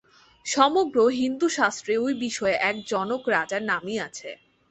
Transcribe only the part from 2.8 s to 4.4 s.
জনক রাজার নামই আছে।